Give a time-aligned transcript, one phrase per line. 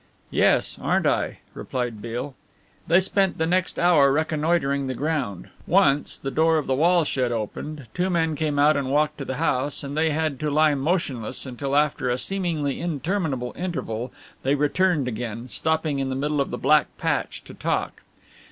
[0.31, 2.33] "Yes, aren't I?" replied Beale.
[2.87, 5.49] They spent the next hour reconnoitring the ground.
[5.67, 9.25] Once the door of the wall shed opened, two men came out and walked to
[9.25, 14.11] the house, and they had to lie motionless until after a seemingly interminable interval
[14.41, 18.01] they returned again, stopping in the middle of the black patch to talk.